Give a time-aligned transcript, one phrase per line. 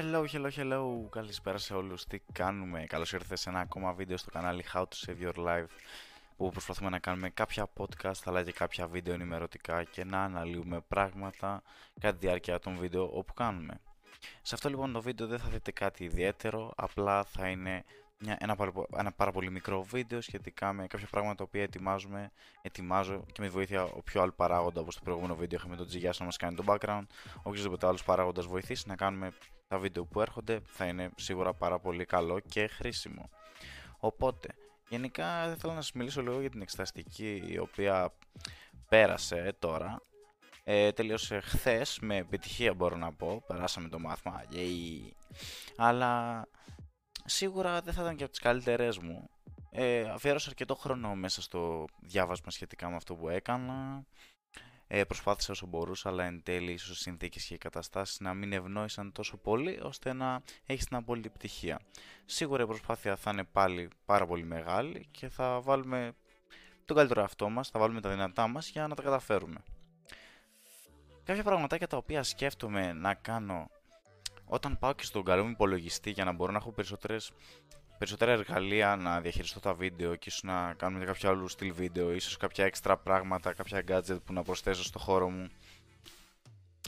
[0.00, 4.30] Hello, hello, hello, καλησπέρα σε όλους, τι κάνουμε, καλώς ήρθατε σε ένα ακόμα βίντεο στο
[4.30, 5.66] κανάλι How to Save Your Life
[6.36, 11.62] που προσπαθούμε να κάνουμε κάποια podcast αλλά και κάποια βίντεο ενημερωτικά και να αναλύουμε πράγματα
[12.00, 13.80] κατά τη διάρκεια των βίντεο όπου κάνουμε.
[14.42, 17.84] Σε αυτό λοιπόν το βίντεο δεν θα δείτε κάτι ιδιαίτερο, απλά θα είναι
[18.20, 18.56] μια, ένα,
[18.96, 22.30] ένα πάρα πολύ μικρό βίντεο σχετικά με κάποια πράγματα τα οποία ετοιμάζουμε,
[22.62, 26.18] ετοιμάζω και με βοήθεια ο πιο άλλο παράγοντα όπως το προηγούμενο βίντεο είχαμε τον Τζιγιάσο
[26.20, 27.06] να μας κάνει το background,
[27.42, 29.32] οποιοδήποτε άλλος παράγοντας βοηθήσει να κάνουμε
[29.68, 33.30] τα βίντεο που έρχονται θα είναι σίγουρα πάρα πολύ καλό και χρήσιμο.
[33.98, 34.48] Οπότε,
[34.88, 38.12] γενικά δεν θέλω να σας μιλήσω λίγο για την εξεταστική η οποία
[38.88, 40.00] πέρασε τώρα.
[40.64, 45.10] Ε, τελείωσε χθες με επιτυχία μπορώ να πω, περάσαμε το μάθημα, yay.
[45.76, 46.44] αλλά
[47.28, 49.30] σίγουρα δεν θα ήταν και από τις καλύτερές μου.
[49.70, 54.04] Ε, αφιέρωσα αρκετό χρόνο μέσα στο διάβασμα σχετικά με αυτό που έκανα.
[54.86, 58.52] Ε, προσπάθησα όσο μπορούσα, αλλά εν τέλει ίσως οι συνθήκες και οι καταστάσεις να μην
[58.52, 61.80] ευνόησαν τόσο πολύ, ώστε να έχεις την απόλυτη πτυχία.
[62.24, 66.12] Σίγουρα η προσπάθεια θα είναι πάλι πάρα πολύ μεγάλη και θα βάλουμε
[66.84, 69.62] τον καλύτερο αυτό μας, θα βάλουμε τα δυνατά μας για να τα καταφέρουμε.
[71.24, 73.70] Κάποια πραγματάκια τα οποία σκέφτομαι να κάνω
[74.48, 77.32] όταν πάω και στον καλό μου υπολογιστή για να μπορώ να έχω περισσότερες
[77.98, 82.36] περισσότερα εργαλεία να διαχειριστώ τα βίντεο και ίσως να κάνουμε κάποιο άλλο στυλ βίντεο, ίσως
[82.36, 85.48] κάποια έξτρα πράγματα, κάποια gadget που να προσθέσω στο χώρο μου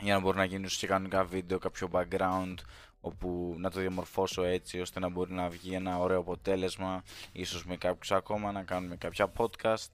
[0.00, 2.54] για να μπορώ να γίνει και κανονικά βίντεο, κάποιο background
[3.00, 7.76] όπου να το διαμορφώσω έτσι ώστε να μπορεί να βγει ένα ωραίο αποτέλεσμα ίσως με
[7.76, 9.88] κάποιους ακόμα να κάνουμε κάποια podcast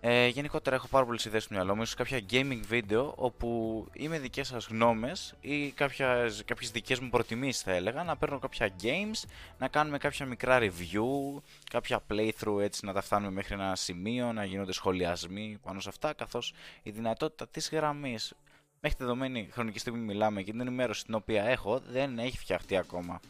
[0.00, 4.18] ε, γενικότερα έχω πάρα πολλές ιδέες στο μυαλό μου, ίσως κάποια gaming βίντεο όπου είμαι
[4.18, 9.28] δικές σας γνώμες ή κάποιες, κάποιες δικές μου προτιμήσεις θα έλεγα, να παίρνω κάποια games,
[9.58, 11.40] να κάνουμε κάποια μικρά review,
[11.70, 16.12] κάποια playthrough έτσι να τα φτάνουμε μέχρι ένα σημείο, να γίνονται σχολιασμοί πάνω σε αυτά,
[16.12, 18.34] καθώς η δυνατότητα της γραμμής
[18.80, 22.76] μέχρι τη δεδομένη χρονική στιγμή μιλάμε και την ενημέρωση την οποία έχω δεν έχει φτιαχτεί
[22.76, 23.20] ακόμα.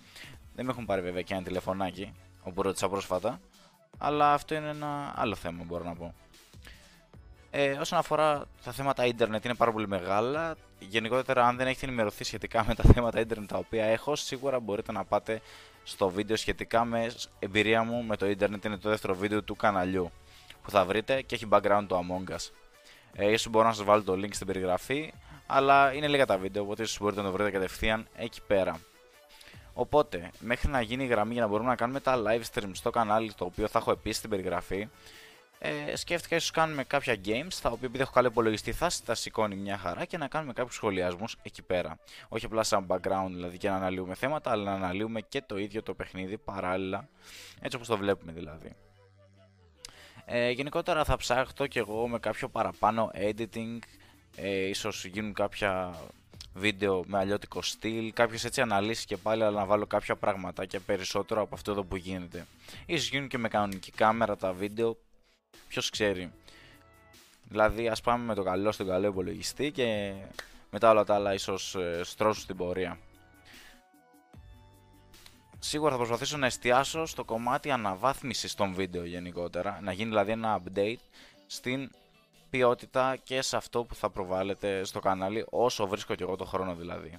[0.55, 2.13] Δεν με έχουν πάρει βέβαια και ένα τηλεφωνάκι,
[2.43, 3.41] όπου ρώτησα πρόσφατα,
[3.99, 6.15] αλλά αυτό είναι ένα άλλο θέμα μπορώ να πω.
[7.59, 10.57] Ε, όσον αφορά τα θέματα ίντερνετ είναι πάρα πολύ μεγάλα.
[10.79, 14.93] Γενικότερα αν δεν έχετε ενημερωθεί σχετικά με τα θέματα ίντερνετ τα οποία έχω, σίγουρα μπορείτε
[14.93, 15.41] να πάτε
[15.83, 18.65] στο βίντεο σχετικά με εμπειρία μου με το ίντερνετ.
[18.65, 20.11] Είναι το δεύτερο βίντεο του καναλιού
[20.63, 22.51] που θα βρείτε και έχει background το Among Us.
[23.13, 25.13] Ε, ίσως μπορώ να σας βάλω το link στην περιγραφή,
[25.47, 28.81] αλλά είναι λίγα τα βίντεο, οπότε ίσως μπορείτε να το βρείτε κατευθείαν εκεί πέρα.
[29.75, 32.91] Οπότε, μέχρι να γίνει η γραμμή για να μπορούμε να κάνουμε τα live stream στο
[32.91, 34.89] κανάλι, το οποίο θα έχω επίσης στην περιγραφή,
[35.59, 39.55] ε, σκέφτηκα ίσως κάνουμε κάποια games, τα οποία επειδή έχω καλό υπολογιστή θα τα σηκώνει
[39.57, 41.99] μια χαρά και να κάνουμε κάποιους σχολιασμούς εκεί πέρα.
[42.29, 45.83] Όχι απλά σαν background δηλαδή και να αναλύουμε θέματα, αλλά να αναλύουμε και το ίδιο
[45.83, 47.09] το παιχνίδι παράλληλα,
[47.61, 48.73] έτσι όπως το βλέπουμε δηλαδή.
[50.25, 53.79] Ε, γενικότερα θα ψάχτω και εγώ με κάποιο παραπάνω editing,
[54.37, 55.95] ε, ίσως γίνουν κάποια
[56.55, 61.41] βίντεο με αλλιώτικο στυλ, κάποιες έτσι αναλύσεις και πάλι αλλά να βάλω κάποια πραγματάκια περισσότερο
[61.41, 62.47] από αυτό εδώ που γίνεται.
[62.87, 64.97] Ίσως γίνουν και με κανονική κάμερα τα βίντεο,
[65.69, 66.33] Ποιος ξέρει.
[67.49, 70.13] Δηλαδή, ας πάμε με το καλό στον καλό υπολογιστή και
[70.71, 72.99] μετά όλα τα άλλα ίσως ε, στρώσουν στην πορεία.
[75.59, 80.63] Σίγουρα θα προσπαθήσω να εστιάσω στο κομμάτι αναβάθμισης των βίντεο γενικότερα, να γίνει δηλαδή ένα
[80.63, 81.01] update
[81.47, 81.91] στην
[82.51, 86.75] ποιότητα και σε αυτό που θα προβάλλεται στο κανάλι όσο βρίσκω και εγώ το χρόνο
[86.75, 87.19] δηλαδή.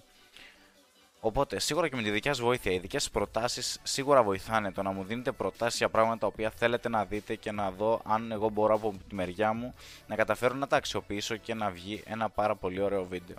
[1.28, 4.72] Οπότε, σίγουρα και με τη δικιά σας βοήθεια, οι δικές προτάσεις σίγουρα βοηθάνε.
[4.72, 8.02] Το να μου δίνετε προτάσει για πράγματα τα οποία θέλετε να δείτε και να δω
[8.06, 9.74] αν εγώ μπορώ από τη μεριά μου
[10.08, 13.38] να καταφέρω να τα αξιοποιήσω και να βγει ένα πάρα πολύ ωραίο βίντεο.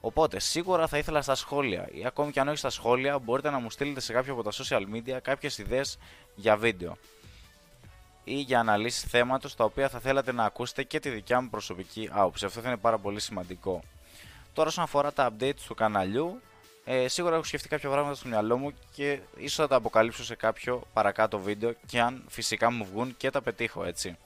[0.00, 3.58] Οπότε, σίγουρα θα ήθελα στα σχόλια ή ακόμη και αν όχι στα σχόλια, μπορείτε να
[3.58, 5.98] μου στείλετε σε κάποιο από τα social media κάποιες ιδέες
[6.34, 6.96] για βίντεο
[8.24, 12.08] ή για αναλύσεις θέματος τα οποία θα θέλατε να ακούσετε και τη δικιά μου προσωπική
[12.12, 12.44] άποψη.
[12.44, 13.82] Αυτό θα είναι πάρα πολύ σημαντικό.
[14.52, 16.40] Τώρα, όσον αφορά τα updates του καναλιού,
[16.88, 20.34] ε, σίγουρα έχω σκεφτεί κάποια πράγματα στο μυαλό μου και ίσως θα τα αποκαλύψω σε
[20.34, 24.16] κάποιο παρακάτω βίντεο και αν φυσικά μου βγουν και τα πετύχω έτσι.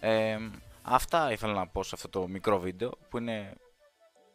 [0.00, 0.38] Ε,
[0.82, 3.52] αυτά ήθελα να πω σε αυτό το μικρό βίντεο που είναι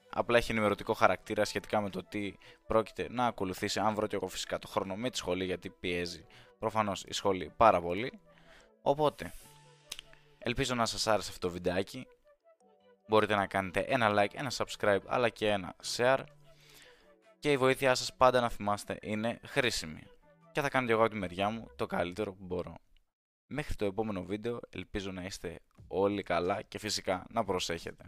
[0.10, 2.34] απλά έχει ενημερωτικό χαρακτήρα σχετικά με το τι
[2.68, 6.26] πρόκειται να ακολουθήσει αν βρω και εγώ φυσικά το χρόνο με τη σχολή γιατί πιέζει
[6.60, 8.20] προφανώς η σχολή πάρα πολύ.
[8.82, 9.34] Οπότε,
[10.38, 12.08] ελπίζω να σας άρεσε αυτό το βιντεάκι
[13.14, 16.24] μπορείτε να κάνετε ένα like, ένα subscribe αλλά και ένα share
[17.40, 20.04] και η βοήθειά σας πάντα να θυμάστε είναι χρήσιμη
[20.52, 22.76] και θα κάνω και εγώ από τη μεριά μου το καλύτερο που μπορώ.
[23.48, 28.06] Μέχρι το επόμενο βίντεο ελπίζω να είστε όλοι καλά και φυσικά να προσέχετε.